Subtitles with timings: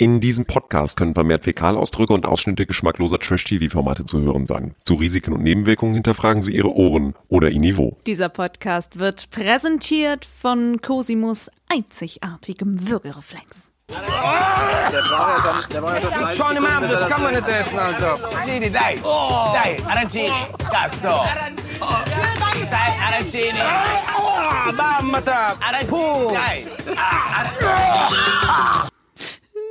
[0.00, 4.76] In diesem Podcast können vermehrt Fäkalausdrücke und Ausschnitte geschmackloser Trash-TV-Formate zu hören sein.
[4.84, 7.96] Zu Risiken und Nebenwirkungen hinterfragen Sie Ihre Ohren oder Ihr Niveau.
[8.06, 13.72] Dieser Podcast wird präsentiert von Cosimus einzigartigem Würgereflex.
[16.36, 18.24] Johnny Mambo, scammane testa, Alto.
[18.36, 18.98] Arancini, dai!
[19.02, 20.30] Dai, arancini!
[20.58, 21.24] Cazzo!
[22.70, 23.58] Dai, arancini!
[24.76, 25.56] Dammata!
[25.60, 26.34] Arancini!
[26.34, 26.66] Dai!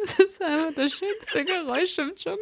[0.08, 2.40] Das ist einfach das schönste Geräusch im Dschungel.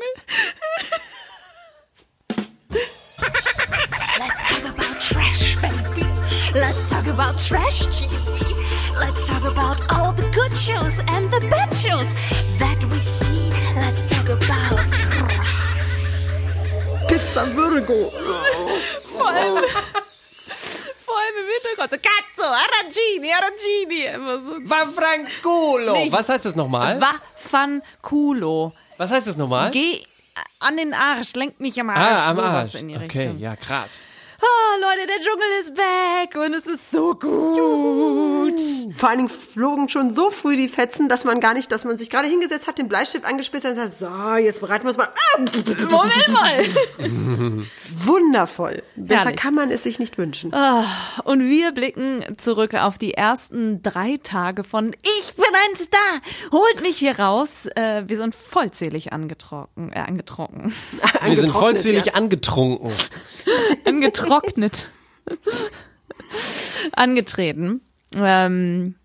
[4.19, 6.05] Let's talk about trash, baby.
[6.53, 8.13] Let's talk about trash TV.
[8.99, 12.07] Let's talk about all the good shows and the bad shows
[12.59, 13.49] that we see.
[13.75, 14.79] Let's talk about
[17.07, 18.11] Pizza Virgo.
[19.11, 19.63] Vor allem,
[21.03, 24.05] vor allem im Hintergrund so Cazzo, Arancini, Arancini.
[24.13, 24.69] Immer so.
[24.69, 25.93] Vaffanculo.
[25.93, 26.11] Nicht.
[26.11, 26.99] Was heißt das nochmal?
[27.45, 28.73] Waffanculo.
[28.97, 29.71] Was heißt das nochmal?
[29.71, 29.99] Geh
[30.59, 31.99] an den Arsch, lenk mich am Arsch.
[31.99, 32.75] ah, am sowas Arsch.
[32.75, 33.39] In die Okay, Richtung.
[33.39, 33.99] ja, krass.
[34.41, 38.59] Oh, Leute, der Dschungel ist back und es ist so gut.
[38.97, 41.97] Vor allen Dingen flogen schon so früh die Fetzen, dass man gar nicht, dass man
[41.97, 44.97] sich gerade hingesetzt hat, den Bleistift angespitzt hat und sagt, so, jetzt bereiten wir uns
[44.97, 45.07] mal.
[45.07, 45.39] Ah,
[45.89, 47.65] Moment mal.
[48.05, 48.83] Wundervoll.
[48.95, 49.37] Besser Herrlich.
[49.37, 50.53] kann man es sich nicht wünschen.
[51.23, 56.21] Und wir blicken zurück auf die ersten drei Tage von Ich bin ein Star.
[56.51, 57.67] Holt mich hier raus.
[57.75, 59.93] Äh, wir sind vollzählig angetrocken.
[59.93, 60.73] Äh, angetrocken.
[61.25, 62.13] Wir sind vollzählig ja.
[62.13, 62.91] angetrunken.
[64.25, 64.89] Angetrocknet.
[66.93, 67.81] Angetreten.
[68.15, 68.95] Ähm,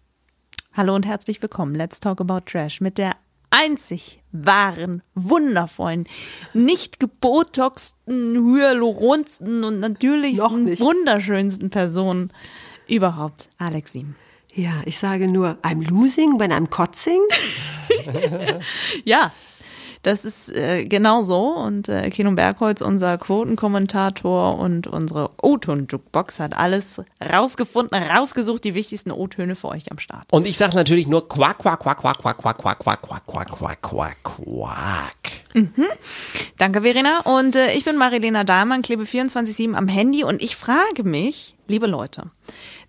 [0.73, 1.75] hallo und herzlich willkommen.
[1.75, 3.13] Let's talk about Trash mit der
[3.51, 6.09] einzig wahren, wundervollen,
[6.55, 12.33] nicht gebotoxten, hyaluronsten und natürlichsten, wunderschönsten Person
[12.89, 13.51] überhaupt.
[13.59, 14.15] Alexim.
[14.55, 17.21] Ja, ich sage nur, I'm losing when I'm kotzing.
[19.05, 19.33] Ja,
[20.03, 21.49] das ist äh, genau so.
[21.57, 29.11] Und äh, Kino Bergholz, unser Quotenkommentator und unsere O-Ton-Jukebox hat alles rausgefunden, rausgesucht, die wichtigsten
[29.11, 30.25] O-Töne für euch am Start.
[30.31, 33.53] Und ich sag natürlich nur quack, quack, quack, quack, quack, quack, quack, quack, quack, quack,
[33.53, 35.41] quack, quack, quack.
[36.59, 37.21] Danke, Verena.
[37.21, 41.87] Und äh, ich bin Marilena Dahlmann, klebe 24-7 am Handy und ich frage mich, liebe
[41.87, 42.31] Leute,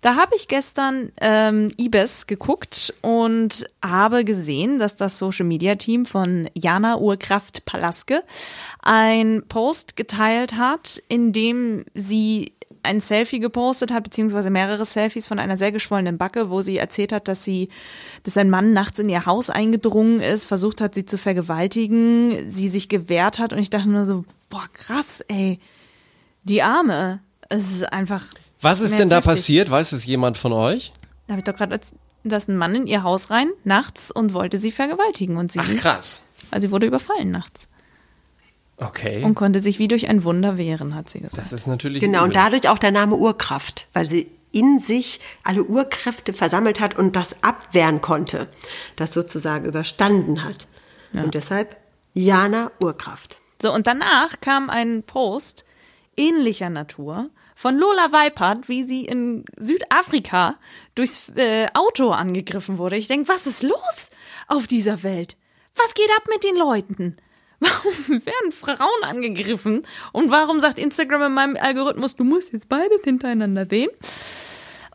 [0.02, 6.06] da habe ich gestern ähm, IBES geguckt und habe gesehen, dass das Social Media Team
[6.06, 8.22] von Jana Urkraft Palaske
[8.82, 12.52] ein Post geteilt hat, in dem sie
[12.82, 17.12] ein Selfie gepostet hat, beziehungsweise mehrere Selfies von einer sehr geschwollenen Backe, wo sie erzählt
[17.12, 17.68] hat, dass sie,
[18.24, 22.68] dass ein Mann nachts in ihr Haus eingedrungen ist, versucht hat, sie zu vergewaltigen, sie
[22.68, 25.60] sich gewehrt hat und ich dachte nur so, boah, krass, ey,
[26.42, 27.20] die Arme.
[27.48, 28.24] Es ist einfach.
[28.62, 29.30] Was ist denn da heftig.
[29.30, 29.70] passiert?
[29.70, 30.92] Weiß es jemand von euch?
[31.26, 34.10] Da habe ich doch gerade, als- da ist ein Mann in ihr Haus rein, nachts,
[34.10, 36.24] und wollte sie vergewaltigen und sie, Ach, krass.
[36.50, 37.68] also sie wurde überfallen nachts
[38.76, 39.22] Okay.
[39.24, 41.38] und konnte sich wie durch ein Wunder wehren, hat sie gesagt.
[41.38, 45.64] Das ist natürlich Genau, und dadurch auch der Name Urkraft, weil sie in sich alle
[45.64, 48.48] Urkräfte versammelt hat und das abwehren konnte,
[48.96, 50.66] das sozusagen überstanden hat.
[51.14, 51.76] Und deshalb
[52.14, 53.38] Jana Urkraft.
[53.60, 55.64] So, und danach kam ein Post
[56.16, 57.30] ähnlicher Natur
[57.62, 60.56] von Lola Weipert, wie sie in Südafrika
[60.96, 62.96] durchs äh, Auto angegriffen wurde.
[62.96, 64.10] Ich denke, was ist los
[64.48, 65.36] auf dieser Welt?
[65.76, 67.16] Was geht ab mit den Leuten?
[67.60, 69.86] Warum werden Frauen angegriffen?
[70.10, 73.90] Und warum sagt Instagram in meinem Algorithmus, du musst jetzt beides hintereinander sehen?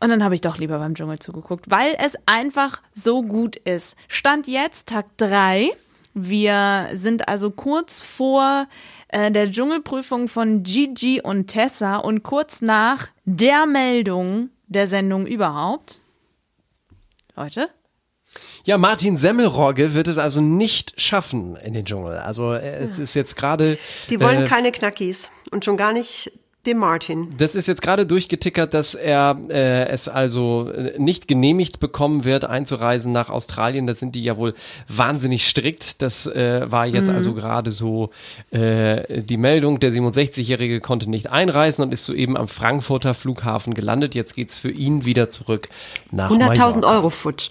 [0.02, 3.96] Und dann habe ich doch lieber beim Dschungel zugeguckt, weil es einfach so gut ist.
[4.08, 5.70] Stand jetzt Tag drei.
[6.14, 8.66] Wir sind also kurz vor
[9.08, 16.02] äh, der Dschungelprüfung von Gigi und Tessa und kurz nach der Meldung der Sendung überhaupt.
[17.36, 17.68] Leute,
[18.64, 22.18] Ja, Martin Semmelrogge wird es also nicht schaffen in den Dschungel.
[22.18, 23.78] Also äh, es ist jetzt gerade.
[24.10, 26.32] Die wollen äh, keine Knackis und schon gar nicht
[26.68, 27.34] den Martin.
[27.36, 32.44] Das ist jetzt gerade durchgetickert, dass er äh, es also äh, nicht genehmigt bekommen wird,
[32.44, 33.86] einzureisen nach Australien.
[33.86, 34.54] Da sind die ja wohl
[34.86, 36.02] wahnsinnig strikt.
[36.02, 38.10] Das äh, war jetzt also gerade so
[38.50, 39.80] äh, die Meldung.
[39.80, 44.14] Der 67-Jährige konnte nicht einreisen und ist soeben am Frankfurter Flughafen gelandet.
[44.14, 45.68] Jetzt geht's für ihn wieder zurück
[46.10, 46.88] nach 100.000 Mallorca.
[46.88, 47.50] Euro futsch.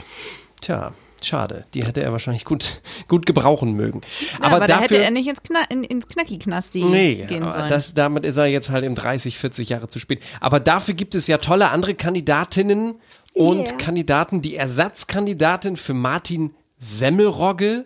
[0.61, 0.93] Tja,
[1.25, 1.65] schade.
[1.73, 4.01] Die hätte er wahrscheinlich gut, gut gebrauchen mögen.
[4.41, 7.67] ja, aber, da hätte er nicht ins, Kna in, ins Knacki-Knasti Nee, gehen sollen.
[7.67, 10.21] das, damit ist er jetzt halt im 30, 40 Jahre zu spät.
[10.39, 12.95] Aber dafür gibt es ja tolle andere Kandidatinnen
[13.33, 14.41] und Kandidaten.
[14.41, 17.85] Die Ersatzkandidatin für Martin Semmelrogge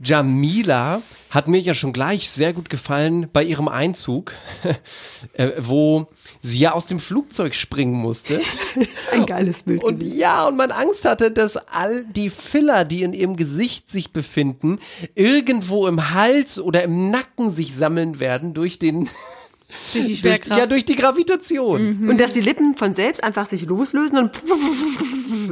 [0.00, 4.32] Jamila hat mir ja schon gleich sehr gut gefallen bei ihrem Einzug,
[5.32, 6.08] äh, wo
[6.40, 8.40] sie ja aus dem Flugzeug springen musste.
[8.74, 9.82] Das ist ein geiles Bild.
[9.82, 14.12] Und ja, und man Angst hatte, dass all die Filler, die in ihrem Gesicht sich
[14.12, 14.78] befinden,
[15.16, 19.08] irgendwo im Hals oder im Nacken sich sammeln werden durch den
[19.68, 20.60] Durch die durch, Schwerkraft.
[20.60, 22.08] ja durch die Gravitation.
[22.08, 24.30] Und dass die Lippen von selbst einfach sich loslösen und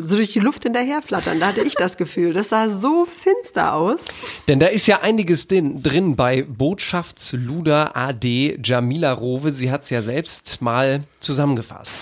[0.01, 1.39] so durch die Luft hinterher flattern.
[1.39, 2.33] Da hatte ich das Gefühl.
[2.33, 4.01] Das sah so finster aus.
[4.49, 9.53] Denn da ist ja einiges drin, drin bei Botschaftsluder AD Jamila Rowe.
[9.53, 11.93] Sie hat es ja selbst mal zusammengefasst.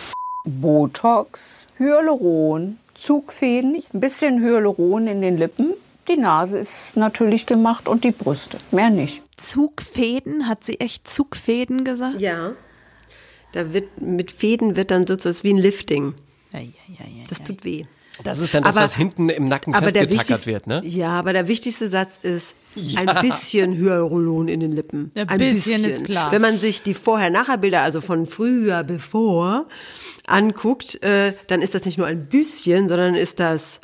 [0.45, 5.75] Botox, Hyaluron, Zugfäden, ein bisschen Hyaluron in den Lippen.
[6.07, 8.59] Die Nase ist natürlich gemacht und die Brüste.
[8.71, 9.24] Mehr nicht.
[9.37, 10.49] Zugfäden?
[10.49, 12.21] Hat sie echt Zugfäden gesagt?
[12.21, 12.53] Ja.
[13.53, 16.15] Da wird, mit Fäden wird dann sozusagen wie ein Lifting.
[16.53, 17.25] Ja, ja, ja, ja.
[17.29, 17.85] Das tut weh.
[18.23, 20.81] Das ist dann das, Aber- was hinten im Nacken Aber der festgetackert wird, ne?
[20.85, 22.55] Ja, aber der wichtigste Satz ist
[22.97, 25.11] ein bisschen Hyaluron in den Lippen.
[25.17, 26.31] Ein bisschen ist klar.
[26.31, 29.67] Wenn man sich die Vorher-Nachher-Bilder, also von früher, bevor,
[30.29, 33.81] anguckt, äh, dann ist das nicht nur ein bisschen, sondern ist das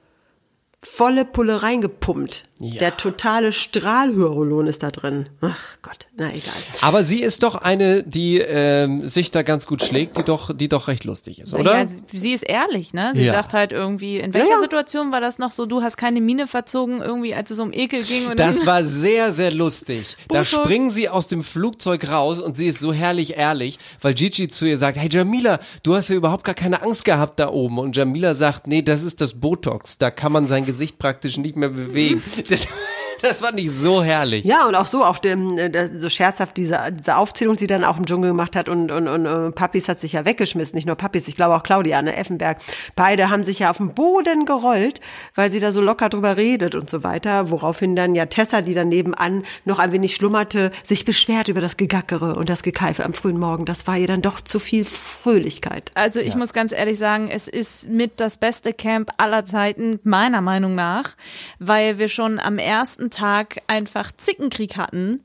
[0.82, 2.44] volle Pulle reingepumpt.
[2.62, 5.28] Der totale Strahlhyaluron ist da drin.
[5.40, 6.52] Ach Gott, na egal.
[6.82, 10.68] Aber sie ist doch eine, die ähm, sich da ganz gut schlägt, die doch, die
[10.68, 11.78] doch recht lustig ist, oder?
[11.84, 13.12] Ja, sie- ist ehrlich, ne?
[13.14, 13.32] Sie Ja.
[13.32, 14.60] sagt halt irgendwie, in welcher Ja, ja.
[14.60, 18.02] Situation war das noch so, du hast keine Miene verzogen, irgendwie, als es um Ekel
[18.02, 20.16] ging und Das war sehr, sehr lustig.
[20.28, 24.48] Da springen sie aus dem Flugzeug raus und sie ist so herrlich ehrlich, weil Gigi
[24.48, 27.78] zu ihr sagt, hey Jamila, du hast ja überhaupt gar keine Angst gehabt da oben.
[27.78, 29.96] Und Jamila sagt, nee, das ist das Botox.
[29.98, 32.22] Da kann man sein Gesicht praktisch nicht mehr bewegen.
[32.50, 32.66] Das,
[33.22, 34.44] das war nicht so herrlich.
[34.44, 37.84] Ja, und auch so, auch dem, äh, das, so scherzhaft diese, diese Aufzählung, die dann
[37.84, 40.86] auch im Dschungel gemacht hat und, und, und äh, Papis hat sich ja weggeschmissen, nicht
[40.86, 42.58] nur Papis, ich glaube auch Claudia, ne, Effenberg.
[42.96, 45.00] Beide haben sich ja auf den Boden gerollt,
[45.34, 48.74] weil sie da so locker drüber redet und so weiter, woraufhin dann ja Tessa, die
[48.74, 53.12] dann nebenan noch ein wenig schlummerte, sich beschwert über das Gegackere und das Gekeife am
[53.12, 53.64] frühen Morgen.
[53.64, 55.90] Das war ihr dann doch zu viel Fröhlichkeit.
[55.94, 60.40] Also ich muss ganz ehrlich sagen, es ist mit das beste Camp aller Zeiten, meiner
[60.40, 61.16] Meinung nach,
[61.58, 65.22] weil wir schon am ersten Tag einfach Zickenkrieg hatten,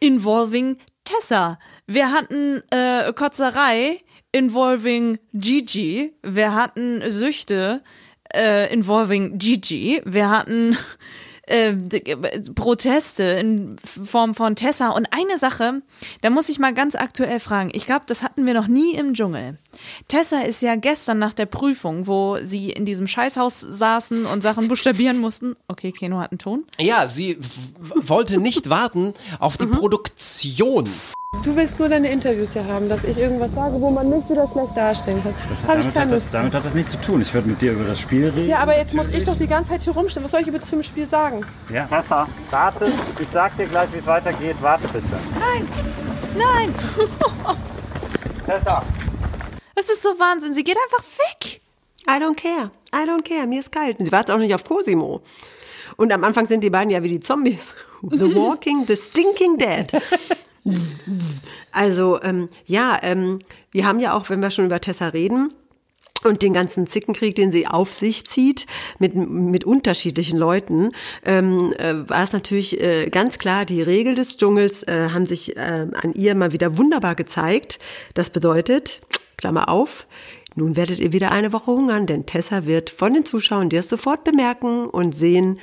[0.00, 1.58] involving Tessa.
[1.86, 4.00] Wir hatten äh, Kotzerei
[4.32, 6.14] involving Gigi.
[6.22, 7.82] Wir hatten Süchte
[8.34, 10.02] äh, involving Gigi.
[10.04, 10.76] Wir hatten
[11.50, 12.16] äh, d-
[12.54, 14.90] Proteste in Form von Tessa.
[14.90, 15.82] Und eine Sache,
[16.22, 17.70] da muss ich mal ganz aktuell fragen.
[17.74, 19.58] Ich glaube, das hatten wir noch nie im Dschungel.
[20.08, 24.68] Tessa ist ja gestern nach der Prüfung, wo sie in diesem Scheißhaus saßen und Sachen
[24.68, 25.54] buchstabieren mussten.
[25.68, 26.64] Okay, Keno hat einen Ton.
[26.78, 27.38] Ja, sie
[27.94, 30.88] wollte nicht warten auf die Produktion.
[31.44, 34.46] Du willst nur deine Interviews hier haben, dass ich irgendwas sage, wo man mich wieder
[34.52, 35.32] schlecht darstellen kann.
[35.66, 36.24] Habe ich Damit keine hat, Lust.
[36.26, 37.22] das, damit hat das nichts zu tun.
[37.22, 38.46] Ich würde mit dir über das Spiel reden.
[38.48, 40.22] Ja, aber jetzt muss ich doch die ganze Zeit hier rumstehen.
[40.24, 41.42] Was soll ich über das ein Spiel sagen?
[41.72, 41.86] Ja.
[41.86, 42.92] Tessa, warte.
[43.20, 44.56] Ich sag dir gleich, wie es weitergeht.
[44.60, 45.06] Warte bitte.
[46.36, 46.74] Nein,
[48.46, 48.82] Tessa.
[49.76, 50.52] das ist so Wahnsinn.
[50.52, 51.60] Sie geht einfach weg.
[52.06, 52.70] I don't care.
[52.94, 53.46] I don't care.
[53.46, 53.98] Mir ist kalt.
[53.98, 55.22] Und sie wartet auch nicht auf Cosimo.
[55.96, 57.60] Und am Anfang sind die beiden ja wie die Zombies.
[58.02, 59.86] The Walking, the Stinking Dead.
[61.72, 63.38] Also, ähm, ja, ähm,
[63.70, 65.52] wir haben ja auch, wenn wir schon über Tessa reden,
[66.24, 68.66] und den ganzen Zickenkrieg, den sie auf sich zieht,
[68.98, 70.90] mit, mit unterschiedlichen Leuten,
[71.24, 75.56] ähm, äh, war es natürlich äh, ganz klar, die Regel des Dschungels äh, haben sich
[75.56, 77.78] äh, an ihr mal wieder wunderbar gezeigt.
[78.14, 79.00] Das bedeutet,
[79.36, 80.06] Klammer auf,
[80.56, 84.24] nun werdet ihr wieder eine Woche hungern, denn Tessa wird von den Zuschauern dir sofort
[84.24, 85.58] bemerken und sehen,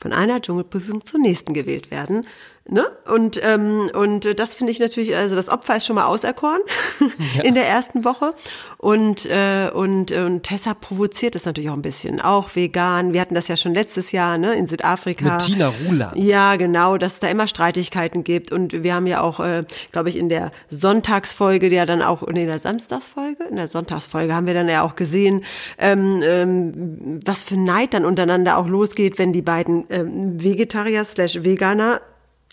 [0.00, 2.26] von einer Dschungelprüfung zur nächsten gewählt werden.
[2.68, 2.86] Ne?
[3.12, 6.60] Und, ähm, und das finde ich natürlich, also das Opfer ist schon mal auserkoren
[7.42, 8.34] in der ersten Woche.
[8.78, 12.20] Und, äh, und, und Tessa provoziert es natürlich auch ein bisschen.
[12.20, 13.12] Auch vegan.
[13.12, 15.32] Wir hatten das ja schon letztes Jahr ne, in Südafrika.
[15.32, 16.16] Mit Tina Ruland.
[16.16, 18.52] Ja, genau, dass es da immer Streitigkeiten gibt.
[18.52, 22.22] Und wir haben ja auch, äh, glaube ich, in der Sonntagsfolge, die ja dann auch,
[22.28, 25.44] nee, in der Samstagsfolge, in der Sonntagsfolge haben wir dann ja auch gesehen,
[25.78, 31.42] ähm, ähm, was für Neid dann untereinander auch losgeht, wenn die beiden ähm, Vegetarier slash
[31.42, 32.00] Veganer,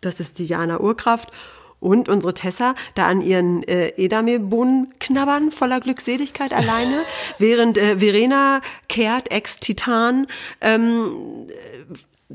[0.01, 1.31] das ist die Jana Urkraft,
[1.79, 7.01] und unsere Tessa da an ihren äh, Edamame-Bohnen knabbern, voller Glückseligkeit alleine,
[7.39, 10.27] während äh, Verena kehrt, Ex-Titan,
[10.61, 11.47] ähm,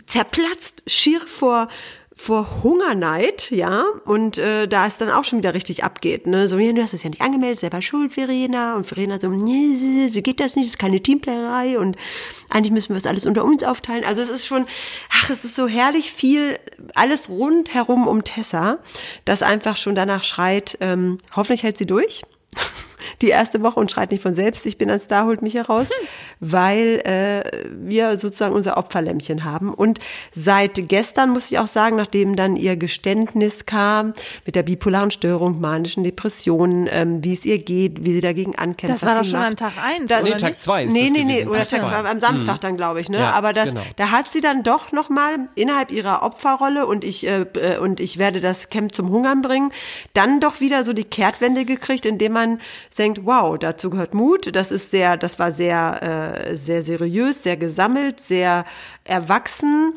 [0.06, 1.68] zerplatzt schier vor
[2.16, 6.59] vor Hungerneid, ja, und äh, da es dann auch schon wieder richtig abgeht, ne, so,
[6.59, 10.23] ja, du hast es ja nicht angemeldet, selber schuld, Verena, und Verena so, nee, so
[10.23, 11.97] geht das nicht, das ist keine Teamplayerei und
[12.50, 14.66] eigentlich müssen wir das alles unter uns aufteilen, also es ist schon,
[15.11, 16.59] ach, es ist so herrlich viel,
[16.94, 18.78] alles rundherum um Tessa,
[19.25, 22.23] das einfach schon danach schreit, ähm, hoffentlich hält sie durch,
[23.23, 25.88] die erste Woche und schreit nicht von selbst, ich bin ein Star, holt mich heraus,
[26.40, 29.73] weil äh, wir sozusagen unser Opferlämmchen haben.
[29.73, 29.99] Und
[30.34, 34.12] seit gestern muss ich auch sagen, nachdem dann ihr Geständnis kam
[34.46, 39.02] mit der bipolaren Störung, manischen Depressionen, ähm, wie es ihr geht, wie sie dagegen ankämpft.
[39.02, 39.49] Das war doch schon macht.
[39.50, 40.61] an Tag eins, Da- oder Nee, Tag nicht?
[40.61, 42.11] zwei ist Nee, das nee, nee, oder Tag zwei.
[42.11, 43.18] am Samstag dann, glaube ich, ne?
[43.18, 43.82] Ja, Aber das, genau.
[43.96, 48.18] da hat sie dann doch nochmal innerhalb ihrer Opferrolle und ich, äh, äh, und ich
[48.18, 49.73] werde das Camp zum Hungern bringen,
[50.12, 52.61] dann doch wieder so die Kehrtwende gekriegt, indem man
[52.94, 57.56] denkt, wow, dazu gehört Mut, das ist sehr, das war sehr, äh, sehr seriös, sehr
[57.56, 58.64] gesammelt, sehr
[59.04, 59.94] erwachsen.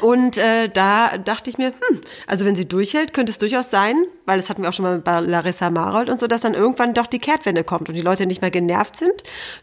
[0.00, 4.04] Und äh, da dachte ich mir, hm, also wenn sie durchhält, könnte es durchaus sein,
[4.30, 6.94] weil das hatten wir auch schon mal bei Larissa Marold und so, dass dann irgendwann
[6.94, 9.10] doch die Kehrtwende kommt und die Leute nicht mehr genervt sind,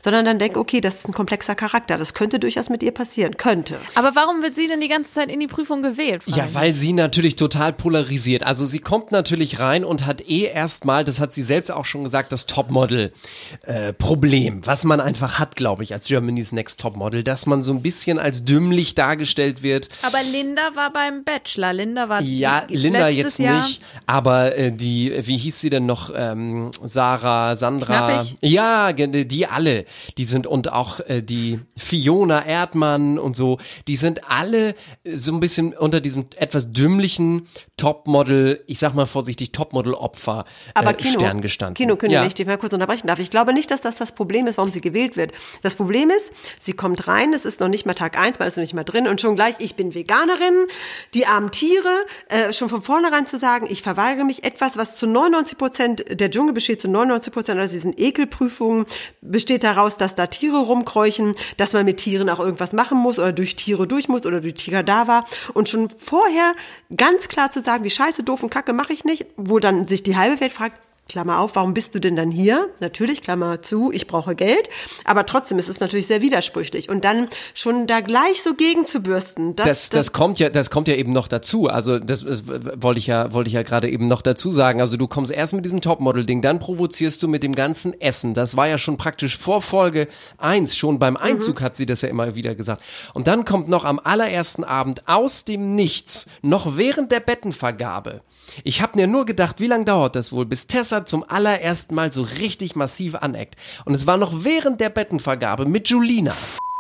[0.04, 3.38] sondern dann denken, okay, das ist ein komplexer Charakter, das könnte durchaus mit ihr passieren,
[3.38, 3.78] könnte.
[3.96, 6.24] Aber warum wird sie denn die ganze Zeit in die Prüfung gewählt?
[6.26, 8.44] Ja, ich weil sie natürlich total polarisiert.
[8.44, 12.04] Also sie kommt natürlich rein und hat eh erstmal, das hat sie selbst auch schon
[12.04, 17.64] gesagt, das Topmodel-Problem, was man einfach hat, glaube ich, als Germany's Next Topmodel, dass man
[17.64, 19.88] so ein bisschen als dümmlich dargestellt wird.
[20.02, 21.72] Aber Linda war beim Bachelor.
[21.72, 23.64] Linda war Ja, letztes Linda jetzt Jahr.
[23.64, 26.12] nicht, aber äh, die, wie hieß sie denn noch?
[26.16, 28.08] Ähm, Sarah, Sandra.
[28.08, 28.36] Knappig.
[28.42, 29.86] Ja, die alle.
[30.18, 35.40] Die sind und auch äh, die Fiona Erdmann und so, die sind alle so ein
[35.40, 37.48] bisschen unter diesem etwas dümmlichen
[37.78, 41.76] Topmodel, ich sag mal vorsichtig, Topmodel-Opfer Aber äh, Kino, Stern gestanden.
[41.76, 42.22] Kino, können ja.
[42.22, 43.20] wenn ich dich mal kurz unterbrechen darf.
[43.20, 45.32] Ich glaube nicht, dass das das Problem ist, warum sie gewählt wird.
[45.62, 48.58] Das Problem ist, sie kommt rein, es ist noch nicht mal Tag eins, man ist
[48.58, 50.68] noch nicht mal drin und schon gleich, ich bin Veganerin,
[51.14, 55.08] die armen Tiere, äh, schon von vornherein zu sagen, ich verweigere mich etwas, was zu
[55.08, 58.86] 99 Prozent, der Dschungel besteht zu 99 Prozent aus diesen Ekelprüfungen,
[59.22, 63.34] besteht daraus, dass da Tiere rumkräuchen, dass man mit Tieren auch irgendwas machen muss oder
[63.34, 65.26] durch Tiere durch muss oder durch Tiger da war.
[65.54, 66.54] Und schon vorher
[66.96, 70.02] ganz klar zu sagen, wie scheiße, doof und kacke mache ich nicht, wo dann sich
[70.02, 70.78] die halbe Welt fragt,
[71.08, 72.70] Klammer auf, warum bist du denn dann hier?
[72.80, 74.70] Natürlich, Klammer zu, ich brauche Geld.
[75.06, 76.90] Aber trotzdem ist es natürlich sehr widersprüchlich.
[76.90, 80.96] Und dann schon da gleich so gegenzubürsten, das, Das, das kommt ja, das kommt ja
[80.96, 81.68] eben noch dazu.
[81.68, 84.82] Also das, das wollte ich ja, wollte ich ja gerade eben noch dazu sagen.
[84.82, 88.34] Also du kommst erst mit diesem Topmodel-Ding, dann provozierst du mit dem ganzen Essen.
[88.34, 92.10] Das war ja schon praktisch vor Folge eins schon beim Einzug hat sie das ja
[92.10, 92.84] immer wieder gesagt.
[93.14, 98.22] Und dann kommt noch am allerersten Abend aus dem Nichts, noch während der Bettenvergabe.
[98.64, 102.12] Ich habe mir nur gedacht, wie lange dauert das wohl, bis Tessa zum allerersten Mal
[102.12, 103.56] so richtig massiv aneckt.
[103.86, 106.34] Und es war noch während der Bettenvergabe mit Julina.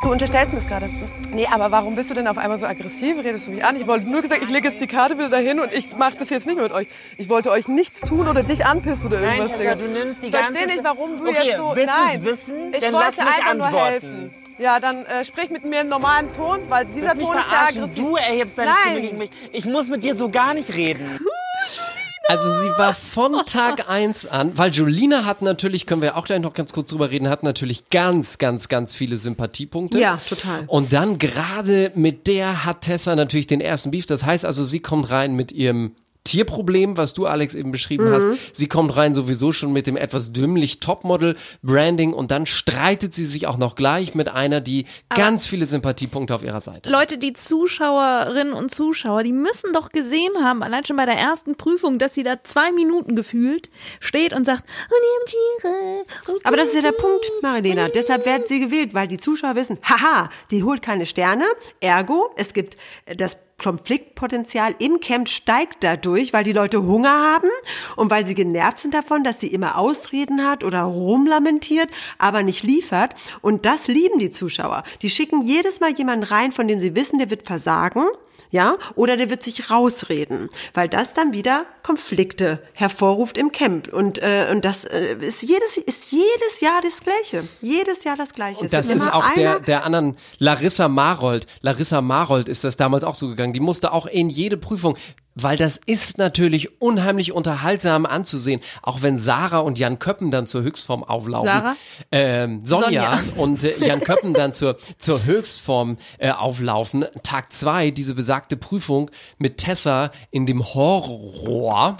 [0.03, 0.87] Du unterstellst mir es gerade.
[1.31, 3.17] Nee, aber warum bist du denn auf einmal so aggressiv?
[3.23, 3.75] Redest du mich an?
[3.81, 6.29] Ich wollte nur gesagt, ich lege jetzt die Karte wieder dahin und ich mache das
[6.29, 6.87] jetzt nicht mehr mit euch.
[7.17, 9.57] Ich wollte euch nichts tun oder dich anpissen oder Nein, irgendwas.
[9.57, 9.75] Tessa, Digga.
[9.75, 11.71] du nimmst die Ich verstehe ganze nicht, warum du Okay, jetzt so...
[11.75, 12.73] willst Nein, wissen?
[12.73, 13.87] ich Dann wollte lass mich einfach nur antworten.
[13.91, 14.33] helfen.
[14.59, 17.95] Ja, dann äh, sprich mit mir im normalen Ton, weil dieser Ton ist ja aggressiv.
[17.95, 18.77] Du erhebst deine Nein.
[18.83, 19.29] Stimme gegen mich.
[19.51, 21.17] Ich muss mit dir so gar nicht reden.
[22.27, 26.41] Also sie war von Tag eins an, weil Julina hat natürlich, können wir auch gleich
[26.41, 29.97] noch ganz kurz drüber reden, hat natürlich ganz, ganz, ganz viele Sympathiepunkte.
[29.99, 30.65] Ja, total.
[30.67, 34.05] Und dann gerade mit der hat Tessa natürlich den ersten Beef.
[34.05, 35.95] Das heißt also, sie kommt rein mit ihrem
[36.27, 38.13] Tierproblem, was du Alex eben beschrieben Mhm.
[38.13, 38.27] hast.
[38.55, 43.47] Sie kommt rein sowieso schon mit dem etwas dümmlich Topmodel-Branding und dann streitet sie sich
[43.47, 46.89] auch noch gleich mit einer, die ganz viele Sympathiepunkte auf ihrer Seite.
[46.89, 51.55] Leute, die Zuschauerinnen und Zuschauer, die müssen doch gesehen haben, allein schon bei der ersten
[51.55, 53.69] Prüfung, dass sie da zwei Minuten gefühlt
[53.99, 56.33] steht und sagt, und die haben Tiere.
[56.35, 57.87] Und Aber das ist ja der Punkt, Marilena.
[57.89, 61.45] Deshalb werden sie gewählt, weil die Zuschauer wissen, haha, die holt keine Sterne.
[61.79, 62.77] Ergo, es gibt
[63.17, 67.49] das Konfliktpotenzial im Camp steigt dadurch, weil die Leute Hunger haben
[67.95, 72.61] und weil sie genervt sind davon, dass sie immer Ausreden hat oder rumlamentiert, aber nicht
[72.61, 73.15] liefert.
[73.41, 74.83] Und das lieben die Zuschauer.
[75.01, 78.05] Die schicken jedes Mal jemanden rein, von dem sie wissen, der wird versagen.
[78.49, 84.19] Ja, oder der wird sich rausreden, weil das dann wieder Konflikte hervorruft im Camp und
[84.19, 88.61] äh, und das äh, ist jedes ist jedes Jahr das gleiche, jedes Jahr das gleiche.
[88.61, 91.45] Und das ist auch der, der anderen Larissa Marold.
[91.61, 93.53] Larissa Marold ist das damals auch so gegangen.
[93.53, 94.97] Die musste auch in jede Prüfung,
[95.41, 98.61] weil das ist natürlich unheimlich unterhaltsam anzusehen.
[98.81, 101.47] Auch wenn Sarah und Jan Köppen dann zur Höchstform auflaufen.
[101.47, 101.75] Sarah?
[102.11, 103.19] Ähm, Sonja, Sonja.
[103.37, 107.05] und äh, Jan Köppen dann zur, zur Höchstform äh, auflaufen.
[107.23, 111.97] Tag zwei, diese besagte Prüfung mit Tessa in dem Horror.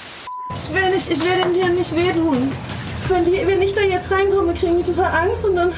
[0.57, 2.51] Ich will, nicht, ich will den Tieren nicht wehtun.
[3.09, 5.73] Wenn, die, wenn ich da jetzt reinkomme, kriegen die total Angst und dann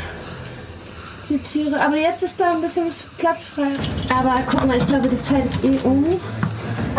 [1.30, 1.80] die Tiere.
[1.80, 2.86] Aber jetzt ist da ein bisschen
[3.18, 3.68] Platz frei.
[4.14, 6.20] Aber guck mal, ich glaube, die Zeit ist eh um.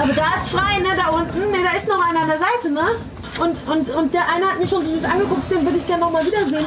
[0.00, 1.50] Aber da ist frei, ne, da unten.
[1.50, 2.97] Ne, da ist noch einer an der Seite, ne?
[3.38, 6.11] Und, und, und der eine hat mich schon so angeguckt, den würde ich gerne noch
[6.11, 6.64] mal wiedersehen.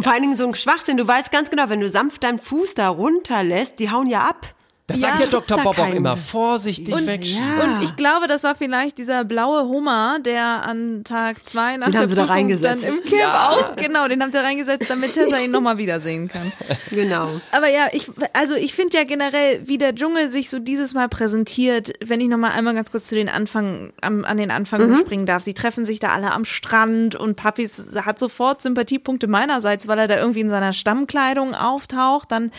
[0.00, 0.96] Vor allen Dingen so ein Schwachsinn.
[0.96, 4.55] Du weißt ganz genau, wenn du sanft deinen Fuß da runterlässt, die hauen ja ab.
[4.88, 5.08] Das Ja.
[5.08, 5.58] sagt ja Dr.
[5.64, 6.16] Bob auch immer.
[6.16, 7.60] Vorsichtig Und, wegschieben.
[7.60, 11.92] und ich glaube, das war vielleicht dieser blaue Hummer, der an Tag zwei nach Den
[11.92, 12.84] der haben sie da Prüfung reingesetzt.
[12.84, 16.28] dann im Camp auch, genau, den haben sie da reingesetzt, damit Tessa ihn nochmal wiedersehen
[16.28, 16.52] kann.
[16.92, 17.28] Genau.
[17.50, 21.08] Aber ja, ich, also ich finde ja generell, wie der Dschungel sich so dieses Mal
[21.08, 24.96] präsentiert, wenn ich nochmal einmal ganz kurz zu den Anfang, am, an den Anfang Mhm.
[24.96, 25.42] springen darf.
[25.42, 30.06] Sie treffen sich da alle am Strand und Papis hat sofort Sympathiepunkte meinerseits, weil er
[30.08, 32.30] da irgendwie in seiner Stammkleidung auftaucht.
[32.30, 32.52] Dann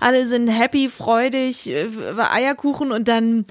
[0.00, 1.88] alle sind happy, freudig, äh,
[2.32, 3.46] Eierkuchen und dann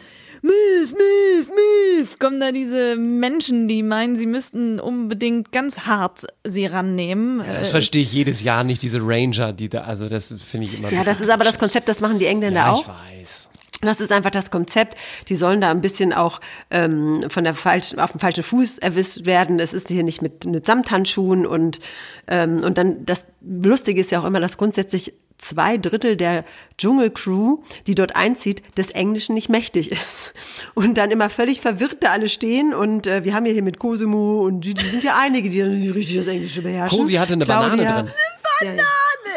[0.46, 6.65] Move, move, move, kommen da diese Menschen, die meinen, sie müssten unbedingt ganz hart sie
[6.65, 7.42] rannehmen.
[7.48, 10.77] Das Äh, verstehe ich jedes Jahr nicht, diese Ranger, die da, also das finde ich
[10.77, 12.82] immer Ja, das ist aber das Konzept, das machen die Engländer Ja, auch.
[12.82, 12.88] ich
[13.22, 13.50] weiß.
[13.84, 14.98] Das ist einfach das Konzept.
[15.27, 16.39] Die sollen da ein bisschen auch
[16.72, 19.60] ähm, von der falschen, auf dem falschen Fuß erwischt werden.
[19.60, 21.80] Es ist hier nicht mit, mit Samthandschuhen und
[22.27, 26.46] ähm, und dann das Lustige ist ja auch immer, dass grundsätzlich zwei Drittel der
[26.78, 30.34] Dschungelcrew, die dort einzieht, des Englischen nicht mächtig ist.
[30.74, 32.74] Und dann immer völlig verwirrt da alle stehen.
[32.74, 35.60] Und äh, wir haben ja hier mit Cosimo und die, die sind ja einige, die
[35.60, 36.98] dann nicht richtig das Englische beherrschen.
[36.98, 37.75] Cosi hatte eine Claudia.
[37.75, 38.13] Banane drin.
[38.62, 38.84] Ja, ja.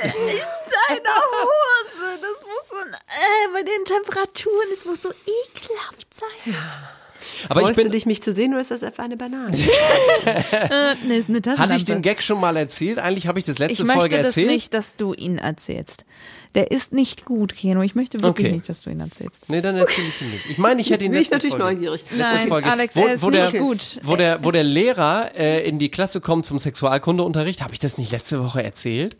[0.02, 2.18] in seiner Hose.
[2.20, 6.54] Das muss so, äh, bei den Temperaturen, es muss so ekelhaft sein.
[7.48, 9.50] Aber ich Freust bin, du dich, mich zu sehen, oder ist das etwa eine Banane?
[10.26, 11.62] Äh, nee, ist eine Taschenlampe.
[11.62, 12.98] hatte ich den Gag schon mal erzählt?
[12.98, 14.48] Eigentlich habe ich das letzte ich möchte Folge das erzählt.
[14.48, 16.04] nicht, dass du ihn erzählst.
[16.54, 17.82] Der ist nicht gut, Keno.
[17.82, 18.54] Ich möchte wirklich Okay.
[18.54, 19.44] nicht, dass du ihn erzählst.
[19.48, 20.50] Nee, dann erzähle ich ihn nicht.
[20.50, 21.74] Ich meine, ich hätte ihn bin ich letzte natürlich Folge.
[21.76, 22.04] neugierig.
[22.16, 22.70] Nein, Folge.
[22.70, 24.00] Alex, wo, er ist wo nicht der, gut.
[24.02, 27.98] Wo der, wo der Lehrer äh, in die Klasse kommt zum Sexualkundeunterricht, habe ich das
[27.98, 29.16] nicht letzte Woche erzählt?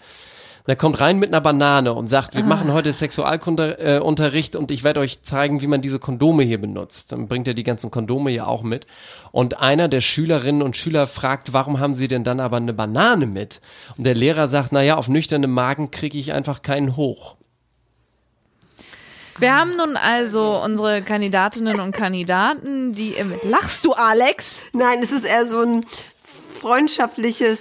[0.67, 4.83] Der kommt rein mit einer Banane und sagt, wir machen heute Sexualkundeunterricht äh, und ich
[4.83, 7.13] werde euch zeigen, wie man diese Kondome hier benutzt.
[7.13, 8.87] Dann bringt er die ganzen Kondome hier auch mit.
[9.31, 13.27] Und einer der Schülerinnen und Schüler fragt, warum haben sie denn dann aber eine Banane
[13.27, 13.61] mit?
[13.97, 17.37] Und der Lehrer sagt, naja, auf nüchternem Magen kriege ich einfach keinen hoch.
[19.39, 23.33] Wir haben nun also unsere Kandidatinnen und Kandidaten, die im.
[23.45, 24.65] Lachst du, Alex?
[24.73, 25.87] Nein, es ist eher so ein
[26.59, 27.61] freundschaftliches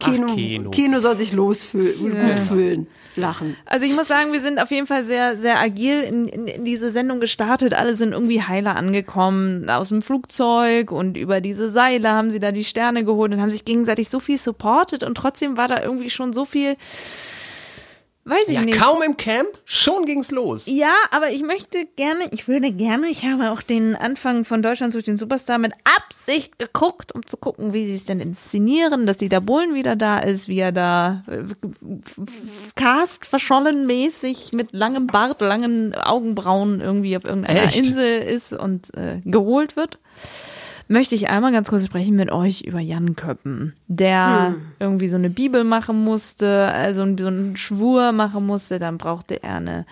[0.00, 0.26] Kino.
[0.28, 0.70] Ach, Kino.
[0.70, 3.56] Kino soll sich losfühlen, gut fühlen, lachen.
[3.66, 6.64] Also ich muss sagen, wir sind auf jeden Fall sehr, sehr agil in, in, in
[6.64, 7.74] diese Sendung gestartet.
[7.74, 12.50] Alle sind irgendwie heiler angekommen aus dem Flugzeug und über diese Seile haben sie da
[12.50, 16.10] die Sterne geholt und haben sich gegenseitig so viel supportet und trotzdem war da irgendwie
[16.10, 16.76] schon so viel,
[18.24, 18.78] weiß ich Ja, nicht.
[18.78, 20.66] kaum im Camp, schon ging's los.
[20.66, 24.92] Ja, aber ich möchte gerne, ich würde gerne, ich habe auch den Anfang von Deutschland
[24.92, 29.16] sucht den Superstar mit Absicht geguckt, um zu gucken, wie sie es denn inszenieren, dass
[29.16, 31.42] Dieter Bohlen wieder da ist, wie er da äh,
[32.76, 37.76] cast verschollen mäßig mit langem Bart, langen Augenbrauen irgendwie auf irgendeiner Echt?
[37.78, 39.98] Insel ist und äh, geholt wird.
[40.92, 45.30] Möchte ich einmal ganz kurz sprechen mit euch über Jan Köppen, der irgendwie so eine
[45.30, 49.86] Bibel machen musste, also so einen Schwur machen musste, dann brauchte er eine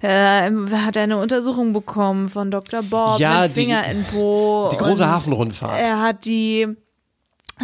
[0.00, 2.82] äh, hat er eine Untersuchung bekommen von Dr.
[2.82, 4.68] Bob Ja, mit die- Finger in Po.
[4.72, 5.80] Die große und Hafenrundfahrt.
[5.80, 6.68] Er hat die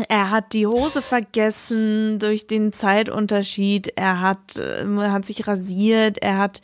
[0.09, 3.93] er hat die Hose vergessen durch den Zeitunterschied.
[3.97, 6.19] Er hat, äh, hat sich rasiert.
[6.19, 6.61] Er hat,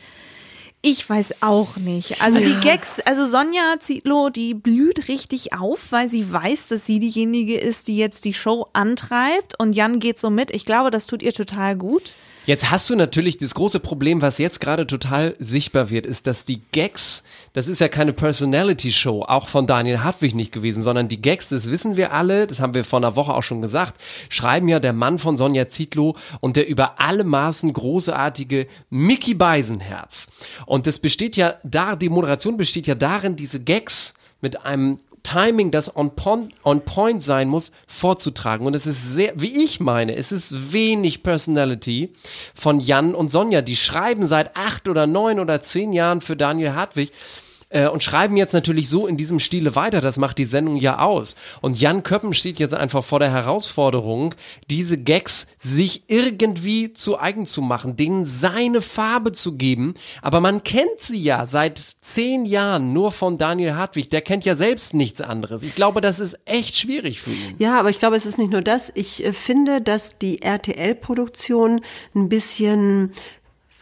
[0.85, 2.20] ich weiß auch nicht.
[2.20, 6.99] Also die Gags, also Sonja Zietlow, die blüht richtig auf, weil sie weiß, dass sie
[6.99, 9.59] diejenige ist, die jetzt die Show antreibt.
[9.59, 10.51] Und Jan geht so mit.
[10.51, 12.12] Ich glaube, das tut ihr total gut.
[12.47, 16.45] Jetzt hast du natürlich das große Problem, was jetzt gerade total sichtbar wird, ist, dass
[16.45, 21.23] die Gags, das ist ja keine Personality-Show, auch von Daniel Hartwig nicht gewesen, sondern die
[21.23, 24.69] Gags, das wissen wir alle, das haben wir vor einer Woche auch schon gesagt, schreiben
[24.69, 30.27] ja der Mann von Sonja Zietlow und der über alle Maßen großartige Mickey Beisenherz.
[30.67, 35.73] Und das besteht ja da, die Moderation besteht ja darin, diese Gags mit einem Timing,
[35.73, 38.67] das on, pon, on point sein muss, vorzutragen.
[38.67, 42.13] Und es ist sehr, wie ich meine, es ist wenig Personality
[42.55, 43.63] von Jan und Sonja.
[43.63, 47.11] Die schreiben seit acht oder neun oder zehn Jahren für Daniel Hartwig
[47.75, 50.01] äh, und schreiben jetzt natürlich so in diesem Stile weiter.
[50.01, 51.37] Das macht die Sendung ja aus.
[51.61, 54.35] Und Jan Köppen steht jetzt einfach vor der Herausforderung,
[54.71, 59.95] diese Gags sich irgendwie zu eigen zu machen, denen seine Farbe zu geben.
[60.23, 64.09] Aber man kennt sie ja seit zehn Jahren nur von Daniel Hartwig.
[64.09, 65.65] Der kennt ja selbst nichts anderes.
[65.65, 67.57] Ich glaube, das ist echt schwierig für ihn.
[67.59, 68.93] Ja, aber ich glaube, es ist nicht nur das.
[68.95, 71.81] Ich äh, finde, dass die RTL-Produktion
[72.15, 73.13] ein bisschen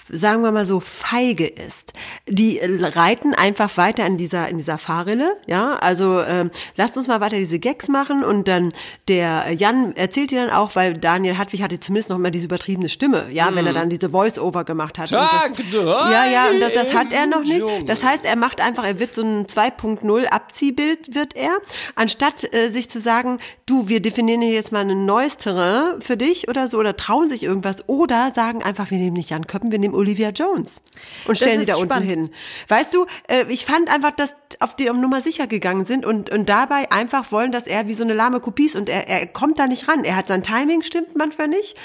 [0.08, 1.92] sagen wir mal so feige ist.
[2.28, 5.74] Die äh, reiten einfach weiter in dieser in dieser Fahrrille, ja.
[5.74, 8.72] Also ähm, lasst uns mal weiter diese Gags machen und dann
[9.08, 12.88] der Jan erzählt die dann auch, weil Daniel Hartwig hatte zumindest noch mal diese übertriebene
[12.88, 15.10] Stimme, ja, wenn er dann diese Voice-Over gemacht hat.
[15.10, 17.64] Tag das, ja, ja, und das, das hat er noch nicht.
[17.86, 21.56] Das heißt, er macht einfach, er wird so ein 2.0 Abziehbild wird er,
[21.94, 26.16] anstatt äh, sich zu sagen, du, wir definieren hier jetzt mal ein neues Terrain für
[26.16, 29.70] dich oder so oder trauen sich irgendwas oder sagen einfach, wir nehmen nicht Jan Köppen,
[29.70, 30.81] wir nehmen wegen Olivia Jones
[31.26, 32.11] und stellen ist die da unten spannend.
[32.11, 32.31] hin.
[32.68, 36.48] Weißt du, äh, ich fand einfach, dass auf die Nummer sicher gegangen sind und, und
[36.48, 39.59] dabei einfach wollen, dass er wie so eine lahme Kopie ist und er, er kommt
[39.59, 40.05] da nicht ran.
[40.05, 41.76] Er hat sein Timing, stimmt manchmal nicht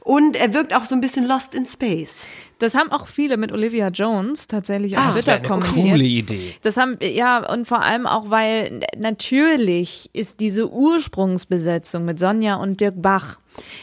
[0.00, 2.14] und er wirkt auch so ein bisschen lost in space.
[2.62, 5.94] Das haben auch viele mit Olivia Jones tatsächlich auf Das Twitter wäre eine kommentiert.
[5.96, 6.54] coole Idee.
[6.62, 12.80] Das haben, ja, und vor allem auch, weil natürlich ist diese Ursprungsbesetzung mit Sonja und
[12.80, 13.40] Dirk Bach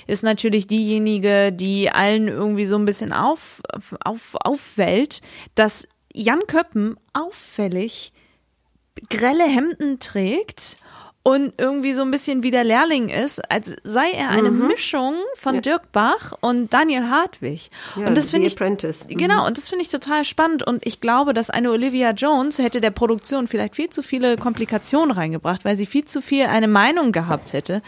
[0.07, 3.61] ist natürlich diejenige, die allen irgendwie so ein bisschen auf,
[4.05, 5.21] auf, auffällt,
[5.55, 8.13] dass Jan Köppen auffällig
[9.09, 10.77] grelle Hemden trägt
[11.21, 14.67] und irgendwie so ein bisschen wie der Lehrling ist, als sei er eine Mhm.
[14.67, 17.69] Mischung von Dirk Bach und Daniel Hartwig.
[17.97, 19.05] Ja, und das finde ich Apprentice.
[19.09, 19.17] Mhm.
[19.17, 22.79] genau und das finde ich total spannend und ich glaube, dass eine Olivia Jones hätte
[22.79, 27.11] der Produktion vielleicht viel zu viele Komplikationen reingebracht, weil sie viel zu viel eine Meinung
[27.11, 27.81] gehabt hätte.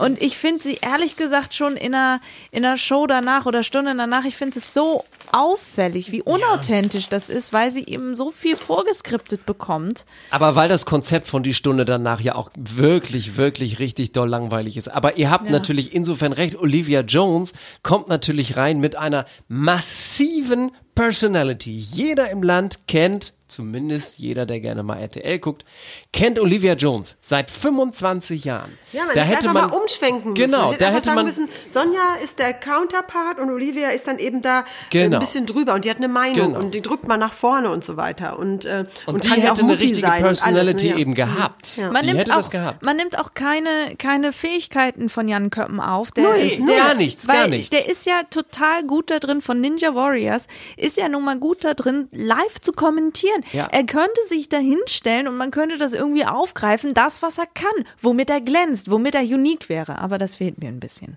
[0.00, 3.94] und ich finde sie ehrlich gesagt schon in einer in einer Show danach oder Stunde
[3.96, 5.04] danach, ich finde es so
[5.34, 10.06] auffällig, wie unauthentisch das ist, weil sie eben so viel vorgeskriptet bekommt.
[10.30, 14.76] Aber weil das Konzept von die Stunde danach ja auch wirklich, wirklich richtig doll langweilig
[14.76, 14.88] ist.
[14.88, 15.52] Aber ihr habt Ja.
[15.52, 21.72] natürlich insofern recht, Olivia Jones kommt natürlich rein mit einer massiven Personality.
[21.72, 25.64] Jeder im Land kennt, zumindest jeder, der gerne mal RTL guckt,
[26.12, 28.76] kennt Olivia Jones seit 25 Jahren.
[28.92, 30.50] Ja, man da hätte man mal umschwenken müssen.
[30.50, 34.42] Genau, Man da hätte man müssen, Sonja ist der Counterpart und Olivia ist dann eben
[34.42, 35.16] da äh, Genau.
[35.16, 36.60] ein bisschen drüber und die hat eine Meinung Genau.
[36.60, 39.40] und die drückt man nach vorne und so weiter und äh, und, die ja auch
[39.50, 41.76] hätte eine richtige sein und alles, Personality ne, eben gehabt.
[41.76, 41.90] Ja.
[41.90, 42.84] Man Die nimmt, hätte auch, das gehabt.
[42.84, 46.10] man nimmt auch keine, keine Fähigkeiten von Jan Köppen auf.
[46.12, 47.70] Der, Nee, der, gar nichts, weil gar nichts.
[47.70, 51.64] Der ist ja total gut da drin, von Ninja Warriors, ist ja nun mal gut
[51.64, 53.33] da drin, live zu kommentieren.
[53.52, 53.68] Ja.
[53.70, 57.84] Er könnte sich da hinstellen und man könnte das irgendwie aufgreifen, das, was er kann,
[58.00, 59.98] womit er glänzt, womit er unique wäre.
[59.98, 61.16] Aber das fehlt mir ein bisschen.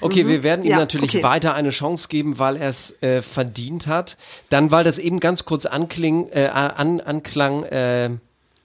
[0.00, 1.22] Okay, wir werden ihm Ja, natürlich okay.
[1.22, 4.16] weiter eine Chance geben, weil er es äh, verdient hat.
[4.48, 8.10] Dann, weil das eben ganz kurz ankling, äh, an, anklang, äh,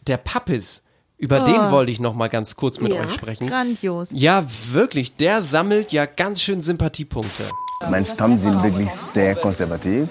[0.07, 0.83] der Pappis.
[1.19, 3.01] Über den wollte ich noch mal ganz kurz mit Ja.
[3.01, 3.47] euch sprechen.
[3.47, 4.09] Grandios.
[4.13, 7.43] Ja, wirklich, der sammelt ja ganz schön Sympathiepunkte.
[7.89, 10.09] Mein Stamm sind wirklich sehr konservativ.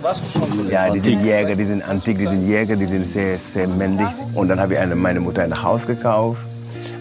[0.70, 4.08] Ja, die sind Jäger, die sind antik, die sind Jäger, die sind sehr, sehr männlich.
[4.34, 6.38] Und dann habe ich eine, meine Mutter ein Haus gekauft.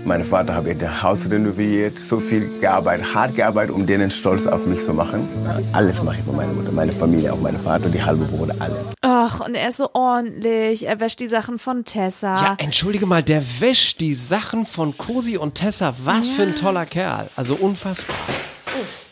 [0.05, 4.47] Mein Vater habe ich das Haus renoviert, so viel gearbeitet, hart gearbeitet, um denen stolz
[4.47, 5.27] auf mich zu machen.
[5.71, 8.75] Alles mache ich für meine Mutter, meine Familie, auch meine Vater, die halbe Bruder, alle.
[9.01, 10.87] Ach, und er ist so ordentlich.
[10.87, 12.35] Er wäscht die Sachen von Tessa.
[12.35, 15.93] Ja, entschuldige mal, der wäscht die Sachen von Cosi und Tessa.
[16.03, 17.27] Was für ein toller Kerl.
[17.35, 18.15] Also unfassbar.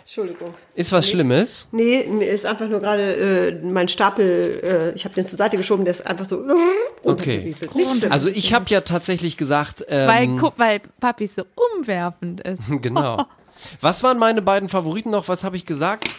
[0.03, 0.53] Entschuldigung.
[0.75, 1.69] Ist was Schlimmes?
[1.71, 5.55] Nee, mir ist einfach nur gerade äh, mein Stapel, äh, ich habe den zur Seite
[5.55, 6.45] geschoben, der ist einfach so
[7.03, 7.55] Okay.
[7.73, 8.11] Nicht schlimm.
[8.11, 11.43] Also ich habe ja tatsächlich gesagt, ähm, weil, guck, weil Papi so
[11.75, 12.61] umwerfend ist.
[12.81, 13.25] Genau.
[13.81, 15.27] Was waren meine beiden Favoriten noch?
[15.29, 16.09] Was habe ich gesagt?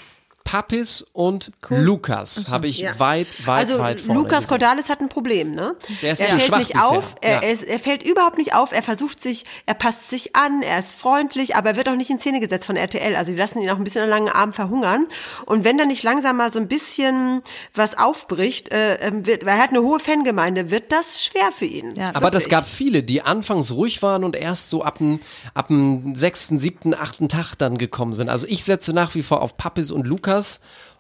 [0.45, 2.99] Pappis und Lukas habe ich Ja.
[2.99, 4.21] weit, weit, also weit vorne.
[4.21, 4.47] Lukas.
[4.47, 5.75] Cordalis hat ein Problem, ne?
[6.03, 6.89] Der ist er zu fällt schwach nicht bisher.
[6.91, 7.41] auf, er, Ja.
[7.41, 10.79] er, ist, er fällt überhaupt nicht auf, er versucht sich, er passt sich an, er
[10.79, 13.17] ist freundlich, aber er wird auch nicht in Szene gesetzt von RTL.
[13.17, 15.07] Also die lassen ihn auch ein bisschen an langen Arm verhungern.
[15.47, 17.43] Und wenn dann nicht langsam mal so ein bisschen
[17.75, 21.65] was aufbricht, äh, ähm, wird, weil er hat eine hohe Fangemeinde, wird das schwer für
[21.65, 21.95] ihn.
[21.97, 22.11] Ja.
[22.15, 25.21] Aber das gab viele, die anfangs ruhig waren und erst so ab dem,
[25.55, 28.29] ab dem sechsten, siebten, achten Tag dann gekommen sind.
[28.29, 30.34] Also ich setze nach wie vor auf Pappis und Lukas.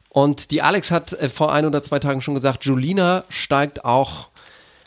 [0.08, 4.28] Und die Alex hat äh, vor ein oder zwei Tagen schon gesagt, Julina steigt auch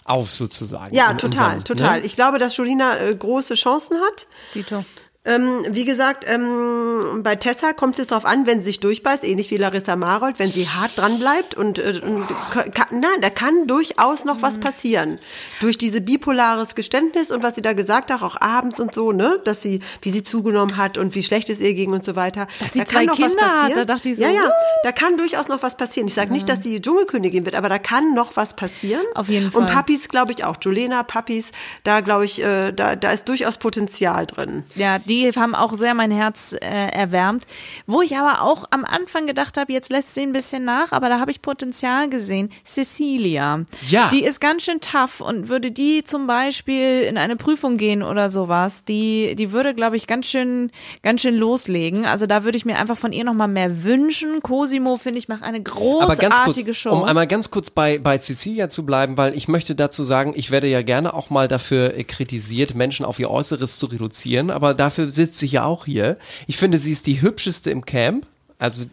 [0.06, 0.96] auf sozusagen.
[0.96, 2.00] Ja, total, unserem, total.
[2.00, 2.06] Ne?
[2.06, 4.28] Ich glaube, dass Julina äh, große Chancen hat.
[4.54, 4.86] Tito.
[5.28, 9.24] Ähm, wie gesagt, ähm, bei Tessa kommt es jetzt darauf an, wenn sie sich durchbeißt,
[9.26, 12.26] ähnlich wie Larissa Marold, wenn sie hart dran bleibt und, äh, und
[12.74, 14.42] kann, nein, da kann durchaus noch Mhm.
[14.42, 15.20] was passieren.
[15.60, 19.40] Durch diese bipolares Geständnis und was sie da gesagt hat, auch abends und so, ne,
[19.44, 22.48] dass sie, wie sie zugenommen hat und wie schlecht es ihr ging und so weiter.
[22.60, 24.50] Dass sie da zwei kann noch Kinder hat, da dachte ich so, Ja, ja,
[24.84, 26.08] da kann durchaus noch was passieren.
[26.08, 29.04] Ich sage nicht, dass die Dschungelkönigin wird, aber da kann noch was passieren.
[29.14, 29.76] Auf jeden Und Fall.
[29.76, 30.56] Papis, glaube ich auch.
[30.62, 31.52] Julena, Papis,
[31.84, 34.64] da glaube ich, äh, da, da ist durchaus Potenzial drin.
[34.76, 37.46] Ja, die haben auch sehr mein Herz äh, erwärmt.
[37.86, 41.10] Wo ich aber auch am Anfang gedacht habe, jetzt lässt sie ein bisschen nach, aber
[41.10, 42.50] da habe ich Potenzial gesehen.
[42.66, 43.66] Cecilia.
[43.90, 44.10] Ja.
[44.10, 48.30] Die ist ganz schön tough und würde die zum Beispiel in eine Prüfung gehen oder
[48.30, 52.06] sowas, die, die würde, glaube ich, ganz schön, ganz schön loslegen.
[52.06, 54.42] Also da würde ich mir einfach von ihr nochmal mehr wünschen.
[54.42, 56.92] Cosimo, finde ich, macht eine großartige kurz, Show.
[56.92, 60.52] um einmal ganz kurz bei, bei Cecilia zu bleiben, weil ich möchte dazu sagen, ich
[60.52, 64.74] werde ja gerne auch mal dafür äh, kritisiert, Menschen auf ihr Äußeres zu reduzieren, aber
[64.74, 66.18] dafür sitzt sie ja auch hier.
[66.48, 68.26] Ich finde, sie ist die hübscheste im Camp.
[68.60, 68.86] Also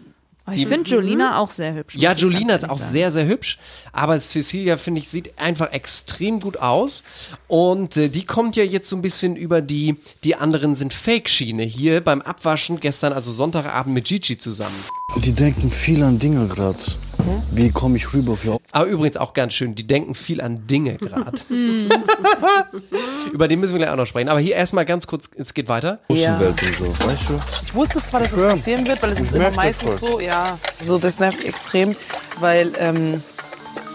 [0.53, 1.97] ich finde Jolina auch sehr hübsch.
[1.97, 2.91] ja, Jolina ist auch sagen.
[2.91, 3.59] sehr, sehr hübsch.
[3.93, 7.03] Aber Cecilia, finde ich, sieht einfach extrem gut aus.
[7.49, 11.63] Und äh, die kommt ja jetzt so ein bisschen über die, die anderen sind Fake-Schiene.
[11.63, 14.77] Hier beim Abwaschen gestern, also Sonntagabend mit Gigi zusammen.
[15.17, 16.79] Die denken viel an Dinge gerade.
[17.51, 20.97] Wie komme ich rüber für Aber übrigens auch ganz schön, die denken viel an Dinge
[20.97, 21.43] gerade.
[23.33, 24.29] Über den müssen wir gleich auch noch sprechen.
[24.29, 26.01] Aber hier erstmal ganz kurz, es geht weiter.
[26.09, 27.41] Außenwelt und so, weißt du?
[27.65, 28.51] Ich wusste zwar, dass es schwör.
[28.51, 31.49] passieren wird, weil es Ich ist immer das meistens so, ja, so das nervt mich
[31.49, 31.97] extrem,
[32.41, 33.23] weil ähm,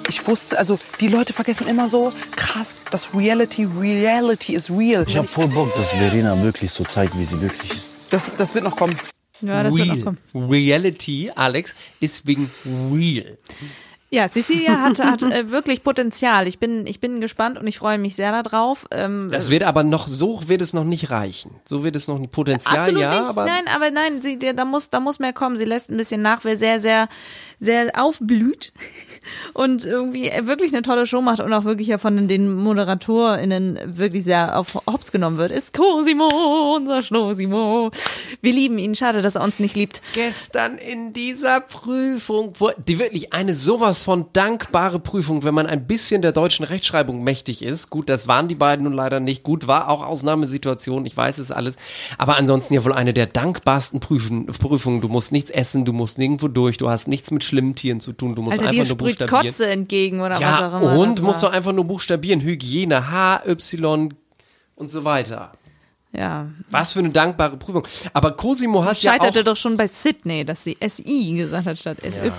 [0.07, 5.05] ich wusste, also die Leute vergessen immer so, krass, das Reality, Reality ist real.
[5.07, 7.91] Ich habe voll Bock, dass Verena wirklich so zeigt, wie sie wirklich ist.
[8.09, 8.95] Das, das wird noch kommen.
[9.41, 10.03] Ja, das wird noch real.
[10.03, 10.49] kommen.
[10.51, 13.37] Reality, Alex, ist wegen real.
[14.11, 16.47] Ja, Cecilia hat, hat äh, wirklich Potenzial.
[16.47, 18.87] Ich bin, ich bin gespannt und ich freue mich sehr darauf.
[18.91, 21.51] Ähm, Das wird aber noch, so wird es noch nicht reichen.
[21.65, 23.29] So wird es noch ein Potenzial, Absolut ja, nicht.
[23.29, 23.45] aber.
[23.45, 25.57] nein, aber nein, sie, der, da muss, da muss mehr kommen.
[25.57, 27.07] Sie lässt ein bisschen nach, wer sehr, sehr,
[27.59, 28.73] sehr aufblüht
[29.53, 34.23] und irgendwie wirklich eine tolle Show macht und auch wirklich ja von den ModeratorInnen wirklich
[34.23, 37.91] sehr auf Hops genommen wird, ist Cosimo, unser Schnosimo.
[38.41, 38.95] Wir lieben ihn.
[38.95, 40.01] Schade, dass er uns nicht liebt.
[40.13, 45.87] Gestern in dieser Prüfung, wo, die wirklich eine sowas von dankbare Prüfung, wenn man ein
[45.87, 47.89] bisschen der deutschen Rechtschreibung mächtig ist.
[47.89, 49.43] Gut, das waren die beiden nun leider nicht.
[49.43, 51.75] Gut, war auch Ausnahmesituation, ich weiß es alles.
[52.17, 55.01] Aber ansonsten ja wohl eine der dankbarsten Prüfen, Prüfungen.
[55.01, 58.13] Du musst nichts essen, du musst nirgendwo durch, du hast nichts mit schlimmen Tieren zu
[58.13, 59.43] tun, du musst dir einfach nur buchstabieren.
[59.45, 60.97] Kotze entgegen oder was Ja, auch immer.
[60.97, 62.41] und musst du einfach nur buchstabieren.
[62.41, 64.13] Hygiene, H, Y
[64.75, 65.51] und so weiter.
[66.11, 66.47] Ja.
[66.71, 67.85] Was für eine dankbare Prüfung.
[68.13, 71.77] Aber Cosimo hat ja auch Scheiterte doch schon bei Sydney, dass sie SI gesagt hat
[71.77, 72.31] statt SI.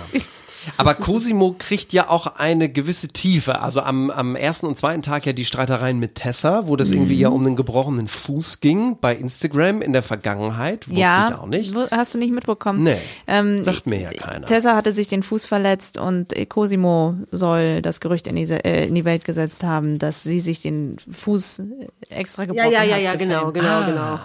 [0.77, 3.59] Aber Cosimo kriegt ja auch eine gewisse Tiefe.
[3.61, 7.15] Also am, am ersten und zweiten Tag ja die Streitereien mit Tessa, wo das irgendwie
[7.15, 7.21] Mhm.
[7.21, 10.87] ja um einen gebrochenen Fuß ging bei Instagram in der Vergangenheit.
[10.87, 11.73] Wusste ja, ich auch nicht.
[11.91, 12.83] Hast du nicht mitbekommen?
[12.83, 12.97] Nee,
[13.27, 14.45] Ähm, sagt mir ja keiner.
[14.47, 18.95] Tessa hatte sich den Fuß verletzt und Cosimo soll das Gerücht in, diese, äh, in
[18.95, 21.63] die Welt gesetzt haben, dass sie sich den Fuß
[22.09, 23.01] extra Ja, gebrochen ja, ja, hat.
[23.01, 24.19] ja, für genau, genau, genau.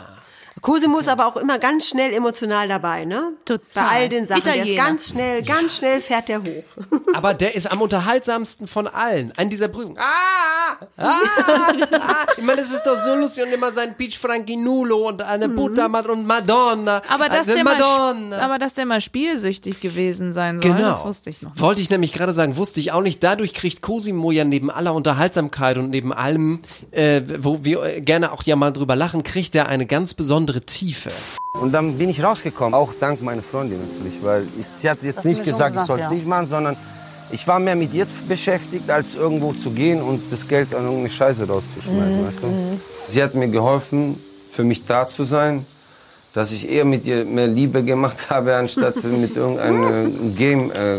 [0.62, 3.32] Cosimo ist aber auch immer ganz schnell emotional dabei, ne?
[3.44, 3.60] Total.
[3.74, 4.42] Bei all den Sachen.
[4.42, 6.64] Der ist ganz schnell, ganz schnell fährt der hoch.
[7.14, 9.96] Aber der ist am unterhaltsamsten von allen an dieser Prüfung.
[9.98, 11.12] Ah, ah,
[11.92, 12.26] ah.
[12.36, 16.06] Ich meine, es ist doch so lustig und immer sein Peach Franchinulo und eine Buttermat
[16.06, 16.98] und Madonna.
[16.98, 17.12] Mhm.
[17.14, 18.36] Aber dass, Also der mal, Madonna.
[18.36, 20.88] sp- aber dass der mal spielsüchtig gewesen sein soll, Genau.
[20.88, 21.60] das wusste ich noch nicht.
[21.60, 23.22] Wollte ich nämlich gerade sagen, wusste ich auch nicht.
[23.22, 28.32] Dadurch kriegt Cosimo ja neben aller Unterhaltsamkeit und neben allem, äh, wo wir äh, gerne
[28.32, 31.11] auch ja mal drüber lachen, kriegt er eine ganz besondere Tiefe.
[31.61, 35.24] Und dann bin ich rausgekommen, auch dank meiner Freundin natürlich, weil ich, sie hat jetzt
[35.24, 36.14] nicht schon gesagt, ich gesagt, soll es ja.
[36.14, 36.76] nicht machen, sondern
[37.30, 41.11] ich war mehr mit ihr beschäftigt, als irgendwo zu gehen und das Geld an irgendeine
[41.11, 42.46] Scheiße rauszuschmeißen, Mhm, weißt du?
[42.46, 42.80] mhm.
[43.09, 45.66] Sie hat mir geholfen, für mich da zu sein,
[46.35, 50.98] dass ich eher mit ihr mehr Liebe gemacht habe, anstatt mit irgendeinem Game, äh,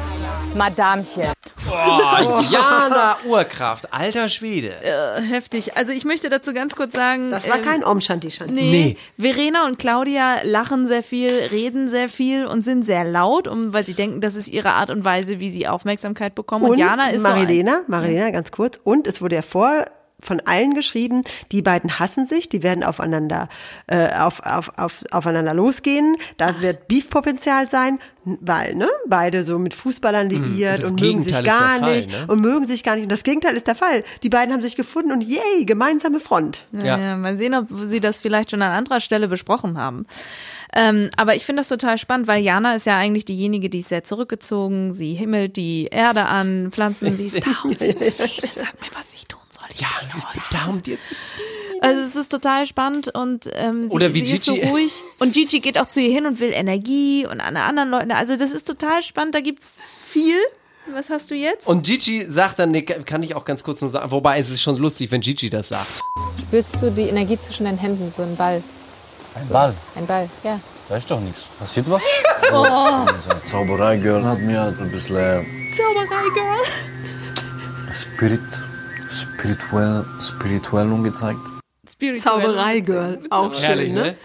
[0.55, 1.31] Madamchen.
[1.69, 4.73] Oh, Jana Urkraft, alter Schwede.
[4.83, 5.77] Äh, heftig.
[5.77, 7.31] Also ich möchte dazu ganz kurz sagen.
[7.31, 8.53] Das war ähm, kein Om-Shanti-Shanti.
[8.53, 8.97] Nee.
[9.17, 13.85] Verena und Claudia lachen sehr viel, reden sehr viel und sind sehr laut, um, weil
[13.85, 16.65] sie denken, das ist ihre Art und Weise, wie sie Aufmerksamkeit bekommen.
[16.65, 18.79] Und, Und Jana ist so ein- Marilena, Marilena, ganz kurz.
[18.83, 19.85] Und es wurde ja vor
[20.21, 23.49] von allen geschrieben, die beiden hassen sich, die werden aufeinander,
[23.87, 26.15] äh, auf, auf, auf, aufeinander losgehen.
[26.37, 30.81] Da wird Beef-Potenzial sein, weil, ne, beide so mit Fußballern liiert Mhm.
[30.83, 32.25] das und mögen sich gar Fall, nicht ne?
[32.27, 33.03] und mögen sich gar nicht.
[33.03, 34.03] Und das Gegenteil ist der Fall.
[34.21, 36.65] Die beiden haben sich gefunden und yay, gemeinsame Front.
[36.71, 36.97] Ja.
[36.99, 40.05] Ja, mal sehen, ob sie das vielleicht schon an anderer Stelle besprochen haben.
[40.73, 43.89] Ähm, aber ich finde das total spannend, weil Jana ist ja eigentlich diejenige, die ist
[43.89, 44.93] sehr zurückgezogen.
[44.93, 48.11] Sie himmelt die Erde an, Pflanzen, sie ist da und sie dienen.
[48.55, 49.21] Sag mir, was ich.
[49.21, 49.27] Ich
[49.75, 49.87] ja,
[50.35, 51.13] ich da, um dir zu
[51.81, 54.67] Also es ist total spannend und ähm, sie, Oder wie sie ist so Gigi.
[54.67, 54.93] ruhig.
[55.19, 58.11] Und Gigi geht auch zu ihr hin und will Energie und an anderen Leuten.
[58.11, 60.37] Also das ist total spannend, da gibt's viel.
[60.87, 61.67] Was hast du jetzt?
[61.67, 64.61] Und Gigi sagt dann, nee, kann ich auch ganz kurz noch sagen, wobei es ist
[64.61, 66.01] schon lustig, wenn Gigi das sagt.
[66.41, 68.63] Spürst du die Energie zwischen deinen Händen, so ein Ball?
[69.35, 69.53] Ein so.
[69.53, 69.73] Ball?
[69.95, 70.59] Ein Ball, ja.
[70.89, 71.43] Da ist doch nichts.
[71.59, 72.01] Passiert was?
[72.53, 73.05] Oh.
[73.49, 76.57] Zauberei-Girl hat mir ein bisschen Zauberei-Girl.
[77.93, 78.41] Spirit,
[79.11, 81.39] spirituell, spirituell umgezeigt.
[82.19, 84.01] Zauberei-Girl, auch schön, Herrlich, ne?
[84.01, 84.15] ne?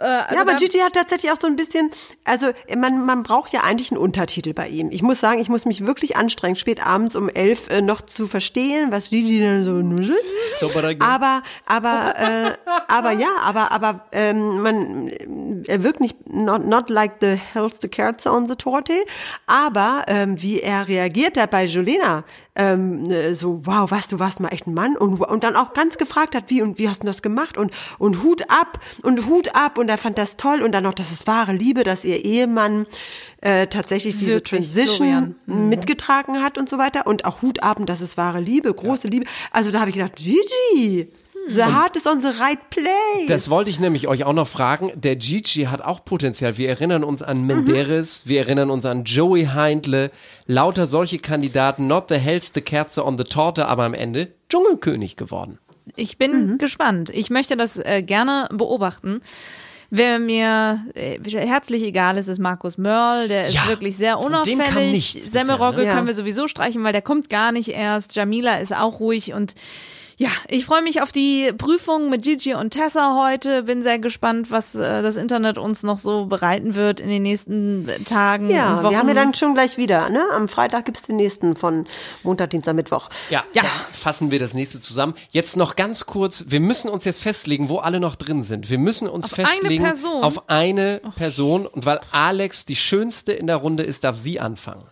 [0.00, 1.90] Äh, also ja, aber da- Gigi hat tatsächlich auch so ein bisschen,
[2.24, 4.90] also man, man braucht ja eigentlich einen Untertitel bei ihm.
[4.92, 8.28] Ich muss sagen, ich muss mich wirklich anstrengen, spät abends um elf äh, noch zu
[8.28, 10.18] verstehen, was Gigi dann so nuschelt.
[11.02, 12.52] Aber, aber, äh,
[12.86, 15.08] aber ja, aber, aber ähm, man,
[15.66, 18.94] er wirkt nicht not, not like the hellste Kerze on the Torte,
[19.46, 22.24] aber ähm, wie er reagiert hat bei Jolena,
[22.58, 25.72] ähm, äh, so, wow, was, du warst mal echt ein Mann und, und dann auch
[25.72, 29.26] ganz gefragt hat, wie und wie hast du das gemacht und, und Hut ab und
[29.26, 32.04] Hut ab und er fand das toll und dann noch, das ist wahre Liebe, dass
[32.04, 32.86] ihr Ehemann
[33.40, 35.36] äh, tatsächlich diese Wirklich, Transition.
[35.46, 35.68] Mhm.
[35.68, 39.06] mitgetragen hat und so weiter und auch Hut ab und das ist wahre Liebe, große
[39.06, 39.26] Liebe.
[39.52, 41.12] Also da habe ich gedacht, Gigi,
[41.48, 43.26] the heart is on the right place.
[43.28, 44.90] Das wollte ich nämlich euch auch noch fragen.
[44.94, 46.58] Der Gigi hat auch Potenzial.
[46.58, 50.10] Wir erinnern uns an Menderes, wir erinnern uns an Joey Heindle,
[50.46, 55.58] lauter solche Kandidaten, not the hellste Kerze on the Torte, aber am Ende Dschungelkönig geworden.
[55.96, 57.10] Ich bin gespannt.
[57.10, 59.20] Ich möchte das äh, gerne beobachten.
[59.90, 63.26] Wer mir äh, herzlich egal ist, ist Markus Mörl.
[63.28, 64.58] Der ist Ja, wirklich sehr unauffällig.
[64.92, 65.86] nichts bisher, Semmelrogge ne?
[65.86, 65.94] Ja.
[65.94, 68.14] können wir sowieso streichen, weil der kommt gar nicht erst.
[68.14, 69.54] Jamila ist auch ruhig und
[70.20, 73.62] ja, ich freue mich auf die Prüfung mit Gigi und Tessa heute.
[73.62, 77.88] Bin sehr gespannt, was äh, das Internet uns noch so bereiten wird in den nächsten
[78.04, 78.90] Tagen ja, und Wochen.
[78.90, 80.24] wir haben ja dann schon gleich wieder, ne?
[80.34, 81.86] Am Freitag gibt's den nächsten von
[82.24, 83.10] Montag, Dienstag, Mittwoch.
[83.30, 83.62] Ja, ja.
[83.92, 85.14] fassen wir das nächste zusammen.
[85.30, 88.70] Jetzt noch ganz kurz, wir müssen uns jetzt festlegen, wo alle noch drin sind.
[88.70, 90.24] Wir müssen uns Auf eine festlegen Person?
[90.24, 91.64] auf eine Person.
[91.64, 94.84] Und weil Alex die schönste in der Runde ist, darf sie anfangen.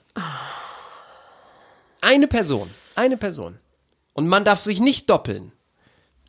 [2.01, 3.59] Eine Person, eine Person.
[4.17, 5.53] Und man darf sich nicht doppeln.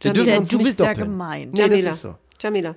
[0.02, 1.10] Wir Jamila, dürfen uns du nicht bist ja doppeln.
[1.12, 1.50] gemein.
[1.52, 1.82] Nee, Jamila.
[1.88, 2.16] das ist so.
[2.40, 2.76] Jamila.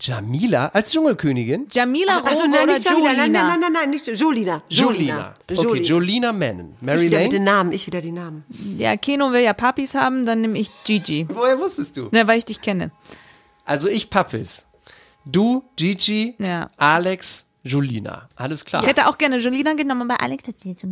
[0.00, 1.68] Jamila als Dschungelkönigin?
[1.72, 3.06] Jamila Ach so, Rowe nein, oder nicht Jamila.
[3.12, 3.42] Nein, Jolina?
[3.48, 4.62] nein, nein, nein, nicht Jolina.
[4.68, 5.34] Jolina.
[5.56, 6.74] Okay, Jolina Mennen.
[6.78, 7.28] Ich Mary wieder mit Lane?
[7.30, 8.44] den Namen, ich wieder die Namen.
[8.76, 11.26] Ja, Keno will ja Papis haben, dann nehme ich Gigi.
[11.30, 12.08] Woher wusstest du?
[12.12, 12.90] Ja, weil ich dich kenne.
[13.64, 14.66] Also ich Pappis.
[15.24, 16.70] Du, Gigi, Ja.
[16.76, 18.28] Alex, Jolina.
[18.36, 18.82] Alles klar.
[18.82, 20.84] Ich hätte auch gerne Jolina genommen, aber Alex hat die weiß.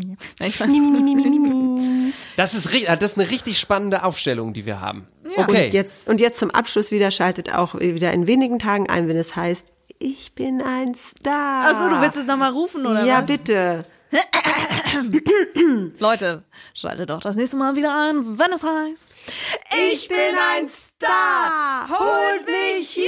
[2.36, 5.06] Das ist, ri- das ist eine richtig spannende Aufstellung, die wir haben.
[5.24, 5.68] Und Okay.
[5.70, 9.36] jetzt, und jetzt zum Abschluss wieder schaltet auch wieder in wenigen Tagen ein, wenn es
[9.36, 9.66] heißt,
[9.98, 11.66] ich bin ein Star.
[11.68, 13.26] Achso, du willst es nochmal rufen, oder Ja, was?
[13.26, 13.84] bitte.
[15.98, 19.16] Leute, schaltet doch das nächste Mal wieder ein, wenn es heißt.
[19.92, 20.16] Ich bin
[20.56, 21.86] ein Star.
[21.88, 23.04] Holt mich hier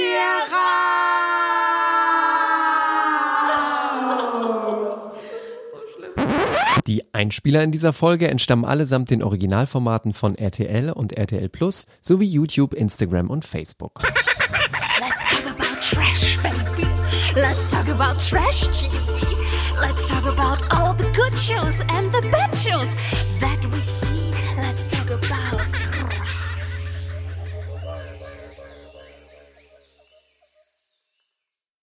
[6.87, 12.27] Die Einspieler in dieser Folge entstammen allesamt den Originalformaten von RTL und RTL Plus sowie
[12.27, 14.03] YouTube, Instagram und Facebook.
[14.03, 16.87] Let's talk about trash, baby.
[17.35, 19.24] Let's talk about trash TV.